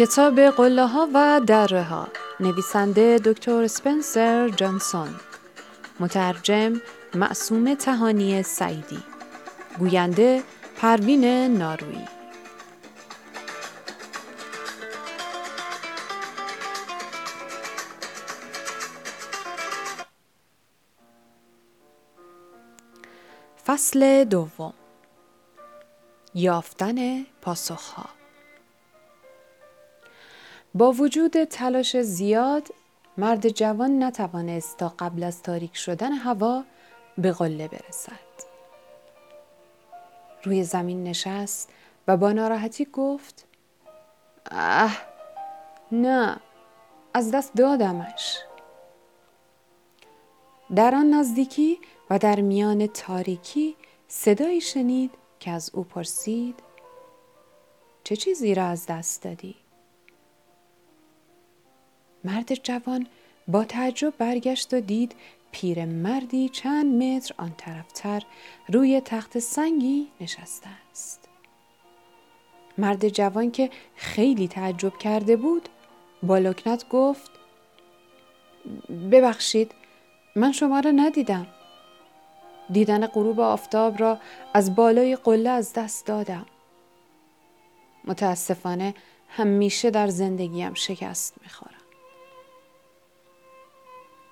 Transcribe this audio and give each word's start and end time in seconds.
کتاب 0.00 0.40
قله 0.40 0.86
ها 0.86 1.08
و 1.14 1.40
دره 1.46 1.82
ها 1.82 2.08
نویسنده 2.40 3.18
دکتر 3.18 3.66
سپنسر 3.66 4.48
جانسون. 4.48 5.14
مترجم 6.00 6.80
معصوم 7.14 7.74
تهانی 7.74 8.42
سعیدی. 8.42 9.02
گوینده 9.78 10.42
پروین 10.76 11.24
نارویی 11.58 12.08
فصل 23.66 24.24
دوم. 24.24 24.74
یافتن 26.34 27.26
پاسخها. 27.42 28.19
با 30.80 30.92
وجود 30.92 31.44
تلاش 31.44 31.96
زیاد 31.96 32.68
مرد 33.16 33.48
جوان 33.48 34.02
نتوانست 34.02 34.76
تا 34.76 34.94
قبل 34.98 35.22
از 35.22 35.42
تاریک 35.42 35.76
شدن 35.76 36.12
هوا 36.12 36.64
به 37.18 37.32
قله 37.32 37.68
برسد 37.68 38.30
روی 40.44 40.64
زمین 40.64 41.04
نشست 41.04 41.68
و 42.08 42.16
با 42.16 42.32
ناراحتی 42.32 42.84
گفت 42.84 43.46
اه 44.50 45.02
نه 45.92 46.36
از 47.14 47.30
دست 47.30 47.54
دادمش 47.54 48.38
در 50.74 50.94
آن 50.94 51.14
نزدیکی 51.14 51.78
و 52.10 52.18
در 52.18 52.40
میان 52.40 52.86
تاریکی 52.86 53.76
صدایی 54.08 54.60
شنید 54.60 55.10
که 55.40 55.50
از 55.50 55.70
او 55.74 55.84
پرسید 55.84 56.54
چه 58.04 58.16
چیزی 58.16 58.54
را 58.54 58.64
از 58.64 58.86
دست 58.86 59.22
دادی؟ 59.22 59.56
مرد 62.24 62.54
جوان 62.54 63.06
با 63.48 63.64
تعجب 63.64 64.14
برگشت 64.18 64.74
و 64.74 64.80
دید 64.80 65.14
پیر 65.52 65.84
مردی 65.84 66.48
چند 66.48 67.02
متر 67.02 67.34
آن 67.38 67.54
طرفتر 67.56 68.22
روی 68.68 69.00
تخت 69.04 69.38
سنگی 69.38 70.08
نشسته 70.20 70.68
است. 70.90 71.28
مرد 72.78 73.08
جوان 73.08 73.50
که 73.50 73.70
خیلی 73.96 74.48
تعجب 74.48 74.98
کرده 74.98 75.36
بود 75.36 75.68
با 76.22 76.38
لکنت 76.38 76.88
گفت 76.88 77.30
ببخشید 79.12 79.72
من 80.36 80.52
شما 80.52 80.80
را 80.80 80.90
ندیدم. 80.90 81.46
دیدن 82.70 83.06
غروب 83.06 83.40
آفتاب 83.40 84.00
را 84.00 84.18
از 84.54 84.74
بالای 84.74 85.16
قله 85.16 85.50
از 85.50 85.72
دست 85.72 86.06
دادم. 86.06 86.46
متاسفانه 88.04 88.94
همیشه 89.28 89.90
در 89.90 90.08
زندگیم 90.08 90.74
شکست 90.74 91.34
می‌خورم. 91.42 91.79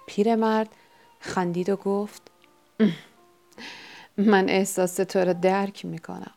پیرمرد 0.08 0.68
خندید 1.20 1.68
و 1.68 1.76
گفت 1.76 2.22
من 4.16 4.48
احساس 4.48 4.94
تو 4.94 5.18
را 5.18 5.32
درک 5.32 5.84
می‌کنم. 5.84 6.34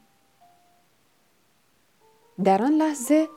در 2.44 2.62
آن 2.62 2.72
لحظه 2.72 3.28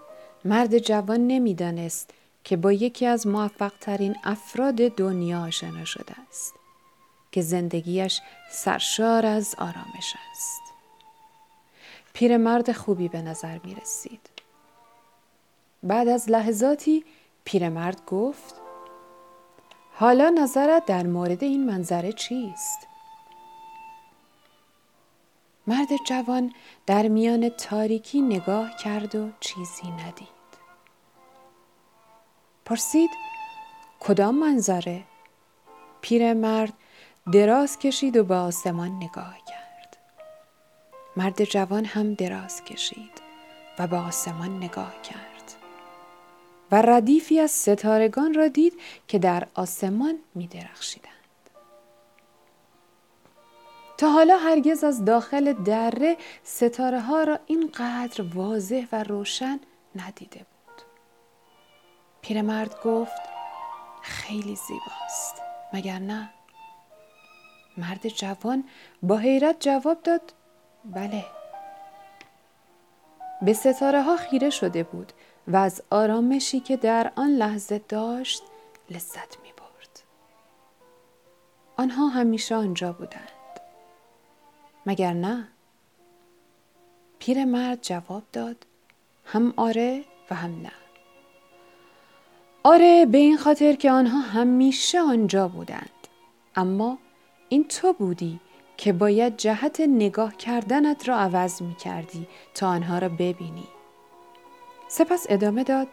مرد 0.45 0.79
جوان 0.79 1.27
نمی‌دانست 1.27 2.11
که 2.45 2.57
با 2.57 2.73
یکی 2.73 3.07
از 3.07 3.27
موفق 3.27 3.73
ترین 3.81 4.17
افراد 4.25 4.75
دنیا 4.75 5.43
آشنا 5.43 5.85
شده 5.85 6.15
است. 6.29 6.55
که 7.33 7.43
زندگیش 7.43 8.21
سرشار 8.51 9.27
از 9.27 9.55
آرامش 9.59 10.15
است. 10.31 10.61
پیرمرد 12.13 12.73
خوبی 12.73 13.09
به 13.09 13.23
نظر 13.23 13.59
می 13.65 13.75
رسید. 13.75 14.29
بعد 15.83 16.09
از 16.09 16.31
لحظاتی 16.31 17.05
پیرمرد 17.45 18.05
گفت 18.07 18.64
حالا 19.97 20.29
نظرت 20.29 20.87
در 20.87 21.07
مورد 21.07 21.45
این 21.45 21.67
منظره 21.67 22.13
چیست؟ 22.13 22.87
مرد 25.67 25.89
جوان 26.07 26.53
در 26.87 27.09
میان 27.09 27.49
تاریکی 27.49 28.21
نگاه 28.21 28.77
کرد 28.77 29.15
و 29.15 29.31
چیزی 29.41 29.91
ندید. 29.91 30.29
پرسید 32.65 33.11
کدام 34.01 34.35
منظره؟ 34.35 35.05
پیرمرد 36.01 36.73
دراز 37.33 37.79
کشید 37.79 38.17
و 38.17 38.25
به 38.25 38.35
آسمان 38.35 38.97
نگاه 38.97 39.39
کرد 39.47 39.97
مرد 41.17 41.45
جوان 41.45 41.85
هم 41.85 42.15
دراز 42.15 42.65
کشید 42.65 43.23
و 43.79 43.87
به 43.87 43.97
آسمان 43.97 44.57
نگاه 44.57 45.03
کرد 45.03 45.34
و 46.75 46.83
ردیفی 46.83 47.41
از 47.41 47.51
ستارگان 47.51 48.35
را 48.35 48.49
دید 48.49 48.81
که 49.09 49.19
در 49.19 49.47
آسمان 49.55 50.19
می 50.35 50.47
درخشیدند. 50.47 51.13
تا 53.99 54.11
حالا 54.11 54.39
هرگز 54.39 54.85
از 54.85 55.05
داخل 55.05 55.53
دره 55.53 56.17
ستاره 56.45 57.01
ها 57.01 57.25
را 57.25 57.39
اینقدر 57.47 58.25
واضح 58.35 58.87
و 58.93 59.03
روشن 59.03 59.61
ندیده 59.97 60.39
بود. 60.39 60.83
پیرمرد 62.23 62.83
گفت 62.85 63.23
خیلی 64.03 64.57
زیباست 64.57 65.43
مگر 65.73 65.99
نه؟ 65.99 66.31
مرد 67.77 68.09
جوان 68.09 68.65
با 69.03 69.17
حیرت 69.17 69.57
جواب 69.61 70.03
داد 70.03 70.33
بله 70.85 71.25
به 73.43 73.53
ستاره 73.53 74.03
ها 74.03 74.17
خیره 74.17 74.51
شده 74.51 74.83
بود 74.83 75.13
و 75.49 75.57
از 75.57 75.83
آرامشی 75.91 76.61
که 76.61 76.77
در 76.77 77.13
آن 77.17 77.31
لحظه 77.31 77.81
داشت 77.89 78.43
لذت 78.91 79.39
می 79.43 79.53
برد. 79.53 80.03
آنها 81.77 82.09
همیشه 82.09 82.55
آنجا 82.55 82.93
بودند. 82.93 83.29
مگر 84.87 85.13
نه؟ 85.13 85.49
مرد 87.29 87.79
جواب 87.83 88.23
داد 88.33 88.67
هم 89.25 89.55
آره 89.57 90.05
و 90.31 90.35
هم 90.35 90.63
نه. 90.63 90.73
آره 92.63 93.07
به 93.07 93.19
این 93.19 93.37
خاطر 93.37 93.73
که 93.73 93.91
آنها 93.91 94.21
همیشه 94.21 95.01
آنجا 95.01 95.49
بودند. 95.49 95.91
اما 96.57 96.99
این 97.49 97.69
تو 97.69 97.93
بودی 97.93 98.41
که 98.77 98.93
باید 98.93 99.37
جهت 99.37 99.81
نگاه 99.81 100.37
کردنت 100.37 101.09
را 101.09 101.17
عوض 101.17 101.63
می 101.63 101.75
کردی 101.75 102.27
تا 102.55 102.69
آنها 102.69 102.99
را 102.99 103.09
ببینی. 103.09 103.69
سپس 104.97 105.27
ادامه 105.29 105.65
داد 105.65 105.89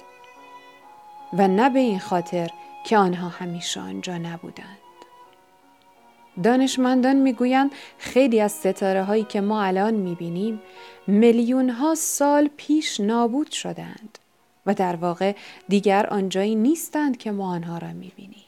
و 1.33 1.47
نه 1.47 1.69
به 1.69 1.79
این 1.79 1.99
خاطر 1.99 2.49
که 2.85 2.97
آنها 2.97 3.29
همیشه 3.29 3.81
آنجا 3.81 4.17
نبودند. 4.17 4.77
دانشمندان 6.43 7.15
می‌گویند 7.15 7.71
خیلی 7.97 8.41
از 8.41 8.51
ستاره 8.51 9.03
هایی 9.03 9.23
که 9.23 9.41
ما 9.41 9.63
الان 9.63 9.93
می‌بینیم 9.93 10.61
میلیون 11.07 11.69
ها 11.69 11.95
سال 11.95 12.49
پیش 12.57 12.99
نابود 12.99 13.51
شدند 13.51 14.17
و 14.65 14.73
در 14.73 14.95
واقع 14.95 15.35
دیگر 15.67 16.07
آنجایی 16.07 16.55
نیستند 16.55 17.17
که 17.17 17.31
ما 17.31 17.51
آنها 17.51 17.77
را 17.77 17.93
می‌بینیم. 17.93 18.45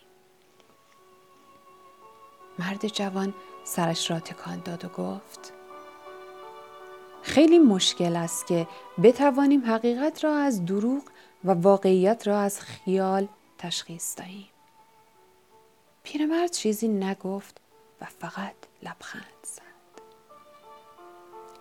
مرد 2.60 2.88
جوان 2.88 3.34
سرش 3.64 4.12
را 4.12 4.20
تکان 4.20 4.62
داد 4.66 4.86
و 4.86 4.88
گفت 4.88 5.54
خیلی 7.24 7.60
مشکل 7.60 8.16
است 8.16 8.48
که 8.48 8.68
بتوانیم 9.04 9.66
حقیقت 9.66 10.24
را 10.24 10.36
از 10.36 10.66
دروغ 10.66 11.04
و 11.44 11.52
واقعیت 11.52 12.28
را 12.28 12.40
از 12.40 12.62
خیال 12.62 13.28
تشخیص 13.58 14.16
دهیم. 14.16 14.48
پیرمرد 16.04 16.52
چیزی 16.52 16.88
نگفت 16.88 17.62
و 18.02 18.06
فقط 18.20 18.56
لبخند 18.84 19.24
زد. 19.44 19.62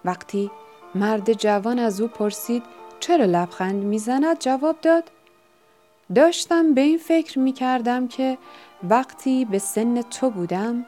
وقتی 0.04 0.50
مرد 0.94 1.32
جوان 1.32 1.78
از 1.78 2.00
او 2.00 2.08
پرسید 2.08 2.62
چرا 3.00 3.24
لبخند 3.24 3.84
می‌زند 3.84 4.38
جواب 4.38 4.80
داد 4.80 5.10
داشتم 6.14 6.74
به 6.74 6.80
این 6.80 6.98
فکر 6.98 7.38
می 7.38 7.52
کردم 7.52 8.08
که 8.08 8.38
وقتی 8.82 9.44
به 9.44 9.58
سن 9.58 10.02
تو 10.02 10.30
بودم 10.30 10.86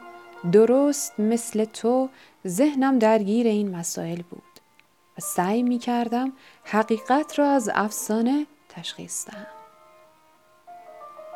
درست 0.53 1.21
مثل 1.21 1.65
تو 1.65 2.09
ذهنم 2.47 2.99
درگیر 2.99 3.47
این 3.47 3.77
مسائل 3.77 4.23
بود 4.31 4.54
و 5.19 5.21
سعی 5.21 5.63
می 5.63 5.79
کردم 5.79 6.33
حقیقت 6.65 7.39
را 7.39 7.51
از 7.51 7.71
افسانه 7.75 8.47
تشخیص 8.69 9.27
دهم. 9.27 9.47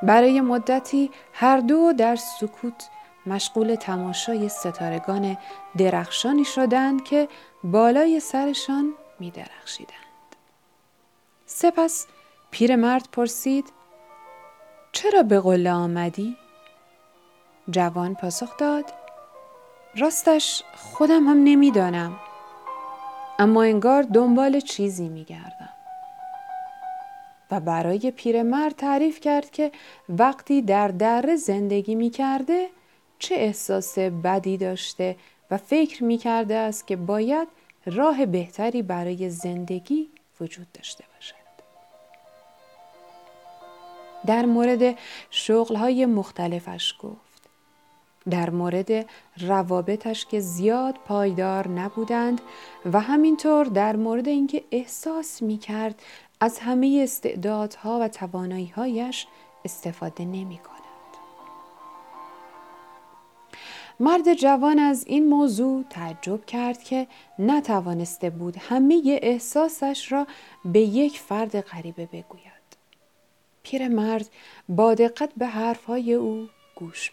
برای 0.02 0.40
مدتی 0.40 1.10
هر 1.32 1.60
دو 1.60 1.92
در 1.92 2.16
سکوت 2.16 2.88
مشغول 3.26 3.74
تماشای 3.74 4.48
ستارگان 4.48 5.36
درخشانی 5.78 6.44
شدند 6.44 7.04
که 7.04 7.28
بالای 7.64 8.20
سرشان 8.20 8.94
می 9.20 9.30
درخشیدند. 9.30 9.98
سپس 11.46 12.06
پیرمرد 12.50 13.08
پرسید 13.12 13.72
چرا 14.92 15.22
به 15.22 15.40
قله 15.40 15.72
آمدی؟ 15.72 16.36
جوان 17.70 18.14
پاسخ 18.14 18.56
داد 18.56 18.84
راستش 19.96 20.62
خودم 20.76 21.28
هم 21.28 21.44
نمی‌دانم 21.44 22.16
اما 23.38 23.62
انگار 23.62 24.02
دنبال 24.02 24.60
چیزی 24.60 25.08
میگردم 25.08 25.68
و 27.50 27.60
برای 27.60 28.10
پیرمرد 28.10 28.72
تعریف 28.72 29.20
کرد 29.20 29.50
که 29.50 29.72
وقتی 30.08 30.62
در 30.62 30.88
دره 30.88 31.36
زندگی 31.36 31.94
می 31.94 32.10
کرده 32.10 32.68
چه 33.18 33.34
احساس 33.34 33.98
بدی 33.98 34.56
داشته 34.56 35.16
و 35.50 35.56
فکر 35.56 36.04
می 36.04 36.18
کرده 36.18 36.54
است 36.54 36.86
که 36.86 36.96
باید 36.96 37.48
راه 37.86 38.26
بهتری 38.26 38.82
برای 38.82 39.30
زندگی 39.30 40.08
وجود 40.40 40.72
داشته 40.72 41.04
باشد. 41.14 41.34
در 44.26 44.46
مورد 44.46 44.98
شغلهای 45.30 46.06
مختلفش 46.06 46.94
گفت. 47.02 47.27
در 48.30 48.50
مورد 48.50 49.06
روابطش 49.40 50.26
که 50.26 50.40
زیاد 50.40 50.94
پایدار 51.06 51.68
نبودند 51.68 52.40
و 52.92 53.00
همینطور 53.00 53.64
در 53.64 53.96
مورد 53.96 54.28
اینکه 54.28 54.64
احساس 54.70 55.42
می 55.42 55.58
کرد 55.58 56.02
از 56.40 56.58
همه 56.58 57.00
استعدادها 57.04 57.98
و 58.00 58.08
تواناییهایش 58.08 59.26
استفاده 59.64 60.24
نمی 60.24 60.58
کند. 60.58 60.78
مرد 64.00 64.34
جوان 64.34 64.78
از 64.78 65.04
این 65.06 65.28
موضوع 65.28 65.84
تعجب 65.90 66.44
کرد 66.44 66.82
که 66.82 67.06
نتوانسته 67.38 68.30
بود 68.30 68.56
همه 68.56 69.18
احساسش 69.22 70.12
را 70.12 70.26
به 70.64 70.80
یک 70.80 71.20
فرد 71.20 71.60
غریبه 71.60 72.06
بگوید. 72.06 72.58
پیرمرد 73.62 74.30
با 74.68 74.94
دقت 74.94 75.30
به 75.36 75.46
حرفهای 75.46 76.14
او 76.14 76.48
گوش. 76.76 77.12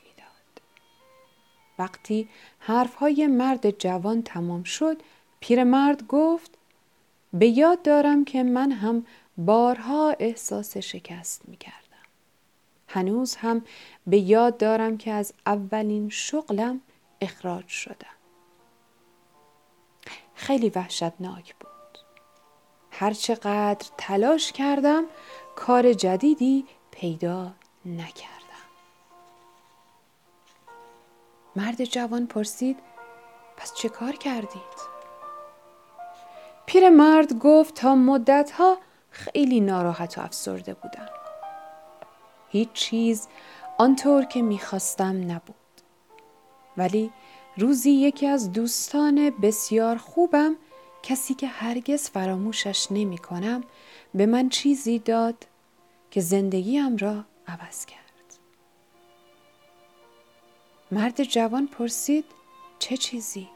وقتی 1.79 2.29
حرفهای 2.59 3.27
مرد 3.27 3.79
جوان 3.79 4.23
تمام 4.23 4.63
شد، 4.63 5.01
پیرمرد 5.39 6.07
گفت 6.07 6.51
به 7.33 7.47
یاد 7.47 7.81
دارم 7.81 8.25
که 8.25 8.43
من 8.43 8.71
هم 8.71 9.05
بارها 9.37 10.15
احساس 10.19 10.77
شکست 10.77 11.41
می 11.49 11.57
کردم. 11.57 11.75
هنوز 12.87 13.35
هم 13.35 13.61
به 14.07 14.17
یاد 14.17 14.57
دارم 14.57 14.97
که 14.97 15.11
از 15.11 15.33
اولین 15.45 16.09
شغلم 16.09 16.81
اخراج 17.21 17.67
شدم. 17.67 18.15
خیلی 20.35 20.69
وحشتناک 20.69 21.55
بود. 21.55 21.69
هرچقدر 22.91 23.87
تلاش 23.97 24.51
کردم 24.51 25.03
کار 25.55 25.93
جدیدی 25.93 26.65
پیدا 26.91 27.51
نکردم. 27.85 28.34
مرد 31.55 31.83
جوان 31.83 32.27
پرسید 32.27 32.79
پس 33.57 33.73
چه 33.73 33.89
کار 33.89 34.11
کردید؟ 34.11 34.95
پیرمرد 36.65 37.39
گفت 37.39 37.73
تا 37.73 37.95
مدتها 37.95 38.77
خیلی 39.09 39.59
ناراحت 39.59 40.17
و 40.17 40.21
افسرده 40.21 40.73
بودم. 40.73 41.09
هیچ 42.49 42.71
چیز 42.73 43.27
آنطور 43.77 44.25
که 44.25 44.41
می‌خواستم 44.41 45.31
نبود. 45.31 45.55
ولی 46.77 47.11
روزی 47.57 47.91
یکی 47.91 48.27
از 48.27 48.51
دوستان 48.51 49.29
بسیار 49.29 49.97
خوبم 49.97 50.55
کسی 51.03 51.33
که 51.33 51.47
هرگز 51.47 52.09
فراموشش 52.09 52.87
نمی 52.91 53.17
کنم 53.17 53.63
به 54.13 54.25
من 54.25 54.49
چیزی 54.49 54.99
داد 54.99 55.35
که 56.11 56.21
زندگیم 56.21 56.97
را 56.97 57.23
عوض 57.47 57.85
کرد. 57.85 58.04
مرد 60.91 61.23
جوان 61.23 61.67
پرسید 61.67 62.25
چه 62.79 62.97
چیزی؟ 62.97 63.47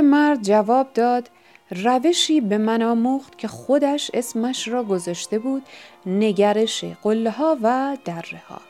مرد 0.00 0.42
جواب 0.42 0.92
داد 0.92 1.30
روشی 1.70 2.40
به 2.40 2.58
من 2.58 2.82
آموخت 2.82 3.38
که 3.38 3.48
خودش 3.48 4.10
اسمش 4.14 4.68
را 4.68 4.84
گذاشته 4.84 5.38
بود 5.38 5.62
نگرش 6.06 6.84
قله 6.84 7.30
ها 7.30 7.58
و 7.62 7.96
دره 8.04 8.42
ها 8.48 8.60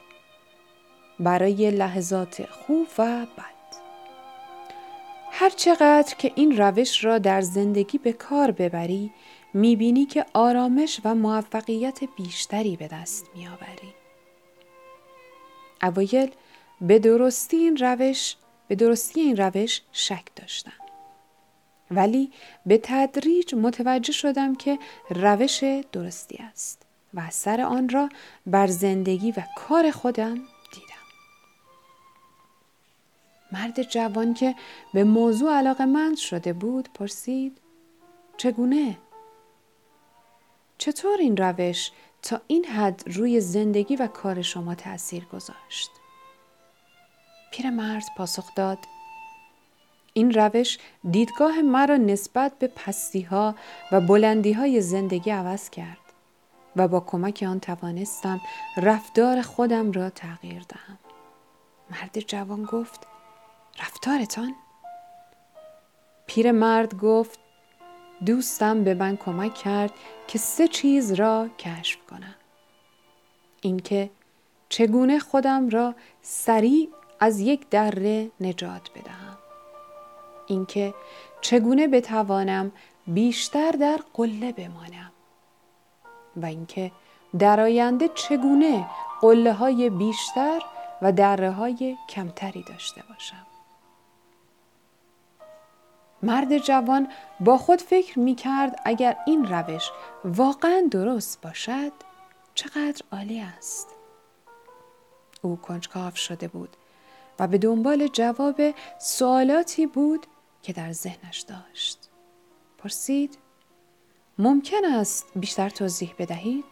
برای 1.21 1.71
لحظات 1.71 2.47
خوب 2.51 2.87
و 2.99 3.27
بد 3.27 3.61
هرچقدر 5.31 6.15
که 6.19 6.33
این 6.35 6.57
روش 6.57 7.05
را 7.05 7.19
در 7.19 7.41
زندگی 7.41 7.99
به 7.99 8.13
کار 8.13 8.51
ببری 8.51 9.13
می‌بینی 9.55 10.07
که 10.07 10.27
آرامش 10.35 11.01
و 11.05 11.15
موفقیت 11.15 12.01
بیشتری 12.17 12.77
به 12.77 12.89
دست 12.89 13.27
میآوری. 13.37 14.00
اوایل 15.83 16.31
به 16.81 16.99
درستی 16.99 17.57
این 17.57 17.77
روش 17.77 18.37
به 18.69 18.75
درستی 18.75 19.21
این 19.21 19.37
روش 19.37 19.83
شک 19.93 20.25
داشتم. 20.37 20.73
ولی 21.91 22.33
به 22.67 22.81
تدریج 22.83 23.55
متوجه 23.55 24.13
شدم 24.13 24.55
که 24.55 24.79
روش 25.11 25.65
درستی 25.93 26.37
است 26.37 26.83
و 27.15 27.21
اثر 27.21 27.61
آن 27.61 27.89
را 27.89 28.09
بر 28.47 28.67
زندگی 28.67 29.33
و 29.33 29.43
کار 29.57 29.91
خودم 29.91 30.35
دیدم. 30.35 31.07
مرد 33.53 33.83
جوان 33.83 34.35
که 34.35 34.55
به 34.95 35.05
موضوع 35.05 35.53
علاقه 35.53 35.85
مند 35.85 36.17
شده 36.17 36.53
بود 36.53 36.89
پرسید 36.95 37.59
چگونه؟ 38.37 38.99
چطور 40.79 41.19
این 41.19 41.37
روش 41.37 41.91
تا 42.23 42.41
این 42.47 42.65
حد 42.65 43.03
روی 43.07 43.41
زندگی 43.41 43.97
و 43.97 44.07
کار 44.07 44.43
شما 44.43 44.75
تأثیر 44.75 45.25
گذاشت؟ 45.25 45.91
پیرمرد 47.53 48.05
پاسخ 48.17 48.55
داد 48.55 48.79
این 50.13 50.33
روش 50.35 50.79
دیدگاه 51.11 51.63
مرا 51.63 51.97
نسبت 51.97 52.59
به 52.59 52.67
پستی 52.67 53.23
ها 53.23 53.55
و 53.93 54.01
بلندی 54.01 54.53
های 54.53 54.81
زندگی 54.81 55.31
عوض 55.31 55.71
کرد 55.71 55.99
و 56.77 56.89
با 56.89 57.01
کمک 57.01 57.45
آن 57.49 57.61
توانستم 57.61 58.41
رفتار 58.77 59.43
خودم 59.43 59.93
را 59.93 60.11
تغییر 60.11 60.63
دهم. 60.69 60.99
مرد 61.91 62.19
جوان 62.19 62.65
گفت 62.65 63.07
رفتارتان؟ 63.81 64.55
مرد 66.53 66.95
گفت 66.95 67.39
دوستم 68.27 68.85
به 68.85 68.95
من 68.95 69.17
کمک 69.17 69.55
کرد 69.55 69.93
که 70.29 70.39
سه 70.39 70.69
چیز 70.69 71.13
را 71.13 71.49
کشف 71.59 71.99
کنم. 72.11 72.35
اینکه 73.61 74.11
چگونه 74.69 75.19
خودم 75.19 75.69
را 75.69 75.95
سریع 76.23 76.89
از 77.21 77.41
یک 77.41 77.69
دره 77.71 78.31
نجات 78.41 78.91
بدهم. 78.91 79.39
اینکه 80.47 80.95
چگونه 81.41 81.89
بتوانم 81.89 82.73
بیشتر 83.07 83.71
در 83.71 84.01
قله 84.15 84.53
بمانم 84.53 85.13
و 86.37 86.47
اینکه 86.47 86.93
در 87.39 87.61
آینده 87.61 88.09
چگونه 88.15 88.87
قله 89.21 89.53
های 89.53 89.91
بیشتر 89.91 90.63
و 91.03 91.13
دره 91.13 91.51
های 91.51 91.97
کمتری 92.09 92.63
داشته 92.63 93.03
باشم 93.09 93.47
مرد 96.23 96.59
جوان 96.59 97.09
با 97.41 97.59
خود 97.59 97.81
فکر 97.81 98.19
می 98.19 98.35
کرد 98.35 98.81
اگر 98.85 99.17
این 99.27 99.47
روش 99.47 99.91
واقعا 100.25 100.89
درست 100.91 101.41
باشد 101.41 101.93
چقدر 102.55 103.03
عالی 103.13 103.41
است 103.41 103.89
او 105.43 105.57
کنجکاو 105.57 106.15
شده 106.15 106.49
بود 106.49 106.77
و 107.39 107.47
به 107.47 107.59
دنبال 107.59 108.07
جواب 108.07 108.61
سوالاتی 108.99 109.87
بود 109.87 110.27
که 110.63 110.73
در 110.73 110.93
ذهنش 110.93 111.41
داشت. 111.41 111.99
پرسید 112.79 113.39
ممکن 114.39 114.85
است 114.85 115.27
بیشتر 115.37 115.69
توضیح 115.69 116.15
بدهید؟ 116.19 116.65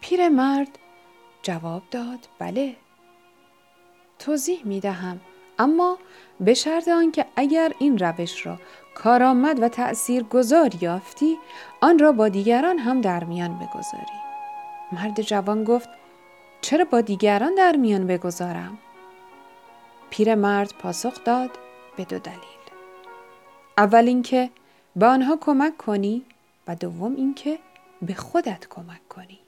پیرمرد 0.00 0.78
جواب 1.42 1.82
داد 1.90 2.28
بله 2.38 2.76
توضیح 4.18 4.66
می 4.66 4.80
دهم 4.80 5.20
اما 5.60 5.98
به 6.40 6.54
شرط 6.54 6.88
آنکه 6.88 7.26
اگر 7.36 7.72
این 7.78 7.98
روش 7.98 8.46
را 8.46 8.58
کارآمد 8.94 9.62
و 9.62 9.68
تأثیر 9.68 10.22
گذار 10.22 10.70
یافتی 10.80 11.38
آن 11.80 11.98
را 11.98 12.12
با 12.12 12.28
دیگران 12.28 12.78
هم 12.78 13.00
در 13.00 13.24
میان 13.24 13.58
بگذاری. 13.58 14.20
مرد 14.92 15.20
جوان 15.20 15.64
گفت 15.64 15.88
چرا 16.60 16.84
با 16.84 17.00
دیگران 17.00 17.54
در 17.54 17.76
میان 17.76 18.06
بگذارم؟ 18.06 18.78
پیرمرد 20.10 20.74
پاسخ 20.78 21.24
داد 21.24 21.50
به 21.96 22.04
دو 22.04 22.18
دلیل. 22.18 22.60
اول 23.78 24.04
اینکه 24.06 24.50
به 24.96 25.06
آنها 25.06 25.38
کمک 25.40 25.76
کنی 25.76 26.24
و 26.68 26.74
دوم 26.74 27.16
اینکه 27.16 27.58
به 28.02 28.14
خودت 28.14 28.68
کمک 28.68 29.08
کنی. 29.08 29.38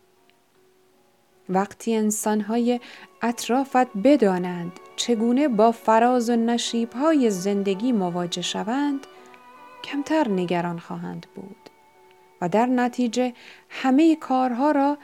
وقتی 1.48 1.94
انسانهای 1.94 2.80
اطرافت 3.22 3.96
بدانند 3.96 4.72
چگونه 4.96 5.48
با 5.48 5.72
فراز 5.72 6.30
و 6.30 6.36
نشیبهای 6.36 7.30
زندگی 7.30 7.92
مواجه 7.92 8.42
شوند 8.42 9.06
کمتر 9.84 10.28
نگران 10.28 10.78
خواهند 10.78 11.26
بود 11.34 11.70
و 12.40 12.48
در 12.48 12.66
نتیجه 12.66 13.32
همه 13.68 14.16
کارها 14.16 14.70
را 14.70 14.98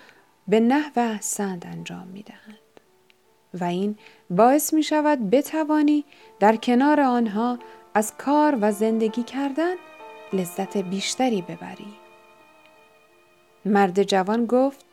به 0.49 0.61
نحو 0.61 0.93
احسند 0.97 1.67
انجام 1.67 2.07
می 2.07 2.23
دهند. 2.23 2.59
و 3.55 3.65
این 3.65 3.97
باعث 4.31 4.75
می 4.75 4.83
شود 4.83 5.31
بتوانی 5.31 6.05
در 6.41 6.57
کنار 6.57 7.01
آنها 7.01 7.59
از 7.95 8.17
کار 8.17 8.59
و 8.61 8.73
زندگی 8.73 9.23
کردن 9.23 9.75
لذت 10.33 10.77
بیشتری 10.77 11.43
ببری. 11.43 11.95
مرد 13.65 14.03
جوان 14.03 14.47
گفت 14.47 14.88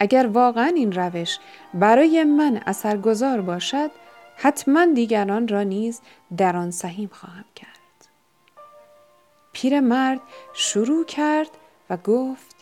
اگر 0.00 0.26
واقعا 0.26 0.72
این 0.76 0.92
روش 0.92 1.38
برای 1.74 2.24
من 2.24 2.60
اثرگذار 2.66 3.40
باشد 3.40 3.90
حتما 4.36 4.86
دیگران 4.86 5.48
را 5.48 5.62
نیز 5.62 6.00
در 6.36 6.56
آن 6.56 6.70
سهیم 6.70 7.10
خواهم 7.12 7.44
کرد. 7.54 7.68
پیرمرد 9.52 10.20
شروع 10.52 11.04
کرد 11.04 11.50
و 11.90 11.96
گفت 11.96 12.56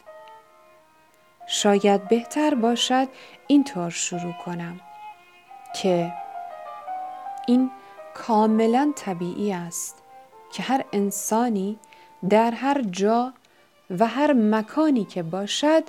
شاید 1.49 2.09
بهتر 2.09 2.55
باشد 2.55 3.09
اینطور 3.47 3.91
شروع 3.91 4.35
کنم 4.45 4.81
که 5.83 6.13
این 7.47 7.71
کاملا 8.15 8.93
طبیعی 8.97 9.53
است 9.53 10.03
که 10.53 10.63
هر 10.63 10.85
انسانی 10.93 11.79
در 12.29 12.51
هر 12.51 12.83
جا 12.83 13.33
و 13.91 14.07
هر 14.07 14.33
مکانی 14.33 15.05
که 15.05 15.23
باشد 15.23 15.83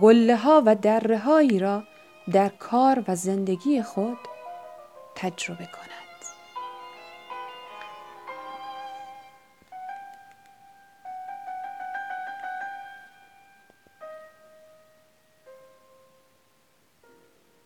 قله 0.00 0.36
ها 0.36 0.62
و 0.66 0.74
دره 0.74 1.18
هایی 1.18 1.58
را 1.58 1.82
در 2.32 2.48
کار 2.48 3.04
و 3.08 3.16
زندگی 3.16 3.82
خود 3.82 4.18
تجربه 5.14 5.64
کند 5.66 5.87